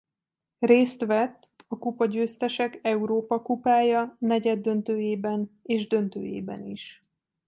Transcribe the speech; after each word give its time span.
Részt 0.59 1.05
vett 1.05 1.49
a 1.67 1.77
Kupagyőztesek 1.77 2.79
Európa-kupája 2.81 4.15
negyeddöntőjében 4.19 5.59
és 5.63 5.87
döntőjében 5.87 6.65
is. 6.65 7.01